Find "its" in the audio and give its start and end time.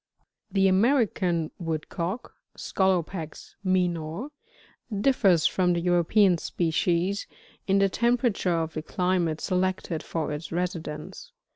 10.33-10.51